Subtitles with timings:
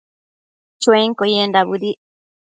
[0.81, 1.99] Chuenquio yendac bëdic